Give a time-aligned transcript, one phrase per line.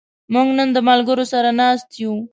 [0.33, 2.13] موږ نن د ملګرو سره ناست یو.